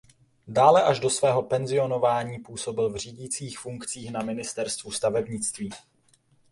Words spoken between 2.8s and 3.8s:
v řídicích